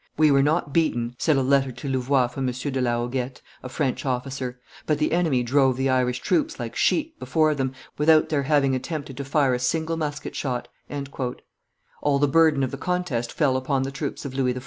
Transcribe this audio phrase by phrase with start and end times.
[0.17, 2.53] "We were not beaten," said a letter to Louvois from M.
[2.55, 7.19] de la Hoguette, a French officer, "but the enemy drove the Irish troops, like sheep,
[7.19, 10.69] before them, without their having attempted to fire a single musket shot."
[12.01, 14.59] All the burden of the contest fell upon the troops of Louis XIV.